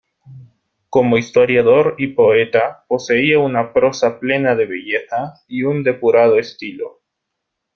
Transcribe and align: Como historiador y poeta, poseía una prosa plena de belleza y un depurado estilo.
Como 0.89 1.19
historiador 1.19 1.93
y 1.99 2.07
poeta, 2.07 2.85
poseía 2.87 3.37
una 3.37 3.71
prosa 3.71 4.19
plena 4.19 4.55
de 4.55 4.65
belleza 4.65 5.35
y 5.47 5.61
un 5.61 5.83
depurado 5.83 6.39
estilo. 6.39 7.03